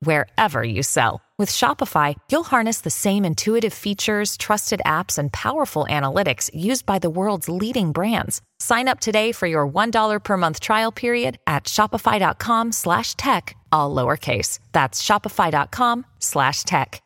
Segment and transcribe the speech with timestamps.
[0.00, 1.20] wherever you sell.
[1.38, 6.98] With Shopify, you'll harness the same intuitive features, trusted apps, and powerful analytics used by
[6.98, 8.40] the world's leading brands.
[8.58, 13.94] Sign up today for your $1 per month trial period at shopify.com slash tech, all
[13.94, 14.58] lowercase.
[14.72, 17.00] That's shopify.com slash tech.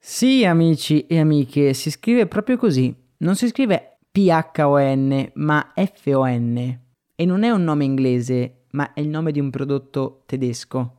[0.00, 2.94] Sì, amici e amiche, si scrive proprio così.
[3.18, 6.80] Non si scrive P-H-O-N, ma F-O-N.
[7.14, 10.97] E non è un nome inglese, ma è il nome di un prodotto tedesco.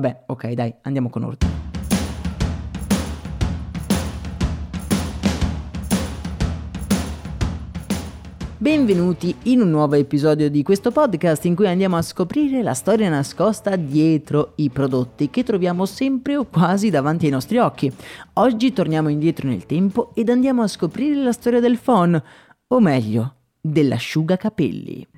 [0.00, 1.66] Vabbè, ok, dai, andiamo con ordine.
[8.58, 13.08] Benvenuti in un nuovo episodio di questo podcast in cui andiamo a scoprire la storia
[13.08, 17.92] nascosta dietro i prodotti che troviamo sempre o quasi davanti ai nostri occhi.
[18.34, 22.22] Oggi torniamo indietro nel tempo ed andiamo a scoprire la storia del phon,
[22.68, 25.17] o meglio, dell'asciugacapelli.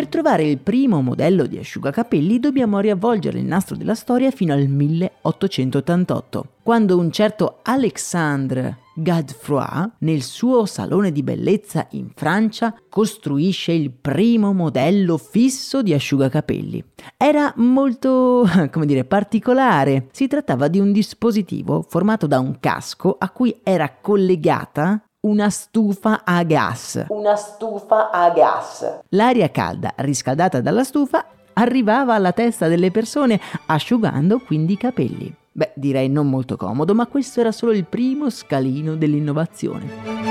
[0.00, 4.66] Per trovare il primo modello di asciugacapelli dobbiamo riavvolgere il nastro della storia fino al
[4.66, 13.90] 1888, quando un certo Alexandre Godefroy, nel suo salone di bellezza in Francia, costruisce il
[13.90, 16.82] primo modello fisso di asciugacapelli.
[17.18, 20.08] Era molto, come dire, particolare.
[20.12, 26.22] Si trattava di un dispositivo formato da un casco a cui era collegata una stufa
[26.24, 27.04] a gas.
[27.08, 29.00] Una stufa a gas.
[29.10, 35.34] L'aria calda, riscaldata dalla stufa, arrivava alla testa delle persone, asciugando quindi i capelli.
[35.52, 40.29] Beh, direi non molto comodo, ma questo era solo il primo scalino dell'innovazione.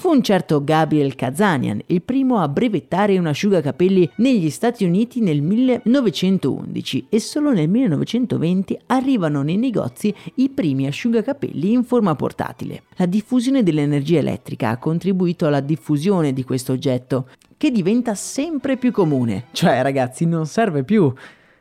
[0.00, 5.42] Fu un certo Gabriel Kazanian il primo a brevettare un asciugacapelli negli Stati Uniti nel
[5.42, 12.84] 1911 e solo nel 1920 arrivano nei negozi i primi asciugacapelli in forma portatile.
[12.96, 17.28] La diffusione dell'energia elettrica ha contribuito alla diffusione di questo oggetto,
[17.58, 19.48] che diventa sempre più comune.
[19.52, 21.12] Cioè, ragazzi, non serve più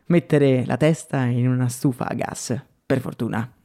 [0.05, 3.58] mettere la testa in una stufa a gas, per fortuna.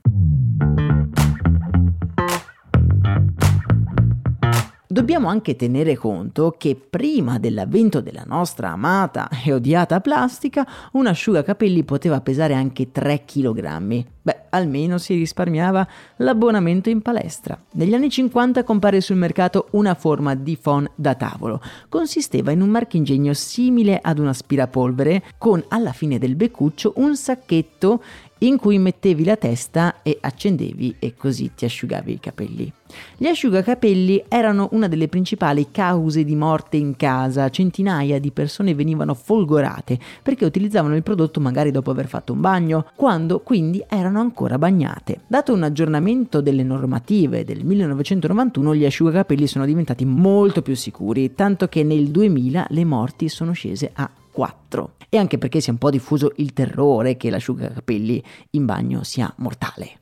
[4.95, 11.83] Dobbiamo anche tenere conto che prima dell'avvento della nostra amata e odiata plastica, un asciugacapelli
[11.83, 14.05] poteva pesare anche 3 kg.
[14.23, 15.85] Beh, almeno si risparmiava
[16.19, 17.61] l'abbonamento in palestra.
[17.73, 21.61] Negli anni 50 compare sul mercato una forma di phon da tavolo.
[21.89, 28.01] Consisteva in un marchingegno simile ad un aspirapolvere con alla fine del beccuccio un sacchetto
[28.47, 32.73] in cui mettevi la testa e accendevi e così ti asciugavi i capelli.
[33.17, 39.15] Gli asciugacapelli erano una delle principali cause di morte in casa, centinaia di persone venivano
[39.15, 44.59] folgorate perché utilizzavano il prodotto magari dopo aver fatto un bagno, quando quindi erano ancora
[44.59, 45.21] bagnate.
[45.27, 51.67] Dato un aggiornamento delle normative del 1991, gli asciugacapelli sono diventati molto più sicuri, tanto
[51.69, 54.97] che nel 2000 le morti sono scese a 4.
[55.09, 59.33] E anche perché si è un po' diffuso il terrore che l'asciugacapelli in bagno sia
[59.39, 60.01] mortale.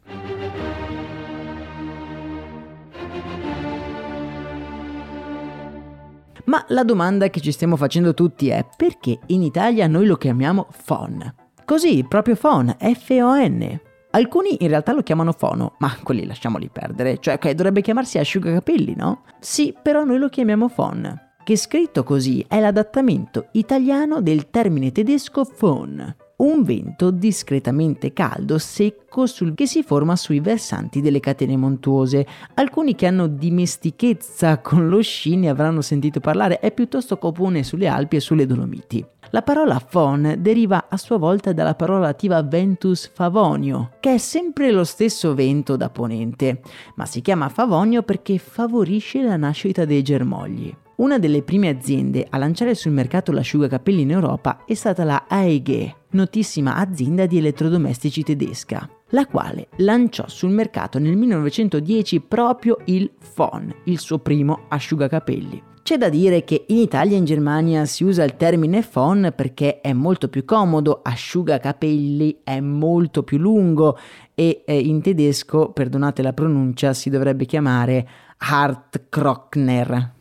[6.45, 10.67] Ma la domanda che ci stiamo facendo tutti è perché in Italia noi lo chiamiamo
[10.85, 11.35] phon?
[11.65, 13.81] Così, proprio phon, F-O-N.
[14.11, 18.95] Alcuni in realtà lo chiamano fono, ma quelli lasciamoli perdere, cioè che dovrebbe chiamarsi asciugacapelli,
[18.95, 19.23] no?
[19.39, 25.45] Sì, però noi lo chiamiamo phon, che scritto così è l'adattamento italiano del termine tedesco
[25.45, 32.27] phon, un vento discretamente caldo, secco, sul, che si forma sui versanti delle catene montuose.
[32.55, 37.87] Alcuni che hanno dimestichezza con lo sci ne avranno sentito parlare, è piuttosto comune sulle
[37.87, 39.05] Alpi e sulle Dolomiti.
[39.31, 44.73] La parola phon deriva a sua volta dalla parola lativa ventus favonio, che è sempre
[44.73, 46.61] lo stesso vento da ponente,
[46.97, 50.75] ma si chiama favonio perché favorisce la nascita dei germogli.
[51.03, 55.93] Una delle prime aziende a lanciare sul mercato l'asciugacapelli in Europa è stata la AEG,
[56.11, 63.75] notissima azienda di elettrodomestici tedesca, la quale lanciò sul mercato nel 1910 proprio il phon,
[63.87, 65.61] il suo primo asciugacapelli.
[65.83, 69.81] C'è da dire che in Italia e in Germania si usa il termine phon perché
[69.81, 73.99] è molto più comodo, asciugacapelli è molto più lungo
[74.37, 80.21] e eh, in tedesco, perdonate la pronuncia, si dovrebbe chiamare Hartkrokner.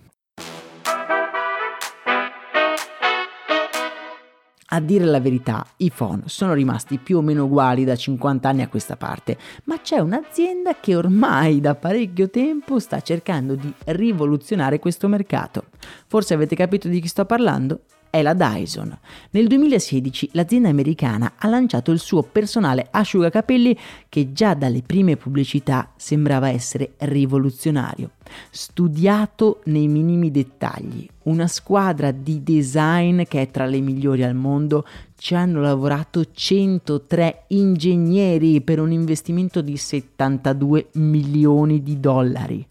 [4.73, 8.61] A dire la verità, i phone sono rimasti più o meno uguali da 50 anni
[8.61, 14.79] a questa parte, ma c'è un'azienda che ormai da parecchio tempo sta cercando di rivoluzionare
[14.79, 15.65] questo mercato.
[16.07, 17.81] Forse avete capito di chi sto parlando?
[18.11, 18.95] È la Dyson.
[19.31, 23.75] Nel 2016 l'azienda americana ha lanciato il suo personale asciugacapelli
[24.09, 28.11] che già dalle prime pubblicità sembrava essere rivoluzionario.
[28.49, 34.85] Studiato nei minimi dettagli, una squadra di design che è tra le migliori al mondo,
[35.17, 42.67] ci hanno lavorato 103 ingegneri per un investimento di 72 milioni di dollari.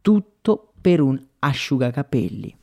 [0.00, 2.56] Tutto per un asciugacapelli.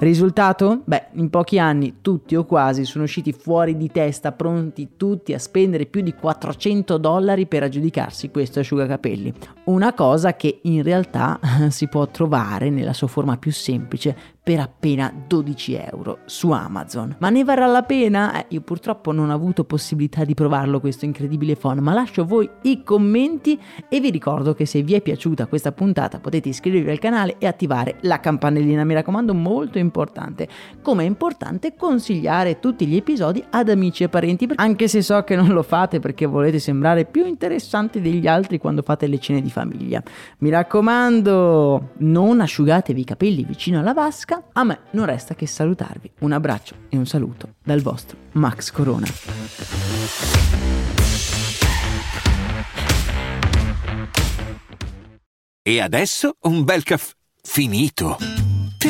[0.00, 0.82] Risultato?
[0.84, 5.40] Beh, in pochi anni tutti o quasi sono usciti fuori di testa, pronti tutti a
[5.40, 9.34] spendere più di 400 dollari per aggiudicarsi questo asciugacapelli.
[9.64, 11.40] Una cosa che in realtà
[11.70, 14.16] si può trovare nella sua forma più semplice
[14.48, 17.16] per appena 12 euro su Amazon.
[17.18, 18.32] Ma ne varrà la pena?
[18.32, 22.48] Eh, io purtroppo non ho avuto possibilità di provarlo questo incredibile phone, ma lascio voi
[22.62, 23.60] i commenti
[23.90, 27.46] e vi ricordo che se vi è piaciuta questa puntata potete iscrivervi al canale e
[27.46, 30.48] attivare la campanellina, mi raccomando, molto importante.
[30.80, 35.36] Come è importante consigliare tutti gli episodi ad amici e parenti, anche se so che
[35.36, 39.50] non lo fate perché volete sembrare più interessanti degli altri quando fate le cene di
[39.50, 40.02] famiglia.
[40.38, 46.10] Mi raccomando, non asciugatevi i capelli vicino alla vasca a me non resta che salutarvi.
[46.20, 49.06] Un abbraccio e un saluto dal vostro Max Corona.
[55.62, 57.12] E adesso un bel caffè
[57.42, 58.47] finito.